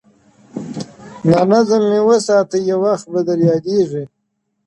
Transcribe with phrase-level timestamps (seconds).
[1.29, 4.03] •دا نظم مي وساته یو وخت به در یادیږي-